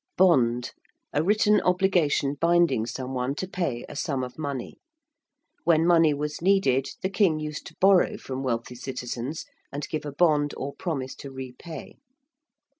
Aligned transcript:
~bond~: 0.17 0.71
a 1.13 1.21
written 1.21 1.61
obligation 1.61 2.33
binding 2.33 2.87
someone 2.87 3.35
to 3.35 3.47
pay 3.47 3.85
a 3.87 3.95
sum 3.95 4.23
of 4.23 4.35
money. 4.35 4.79
When 5.63 5.85
money 5.85 6.11
was 6.11 6.41
needed 6.41 6.87
the 7.03 7.09
King 7.11 7.39
used 7.39 7.67
to 7.67 7.75
borrow 7.79 8.17
from 8.17 8.41
wealthy 8.41 8.73
citizens 8.73 9.45
and 9.71 9.87
give 9.89 10.03
a 10.03 10.11
bond 10.11 10.55
or 10.57 10.73
promise 10.73 11.13
to 11.17 11.29
repay. 11.29 11.99